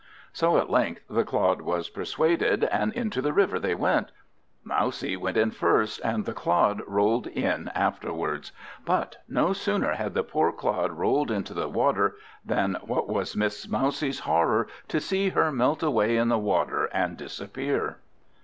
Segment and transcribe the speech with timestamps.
[0.33, 4.11] So at length the Clod was persuaded, and into the river they went.
[4.63, 8.51] Mousie went in first, and the Clod rolled in afterwards;
[8.83, 13.67] but no sooner had the poor Clod rolled into the river, than what was Miss
[13.67, 17.99] Mousie's horror to see her melt away in the water, and disappear.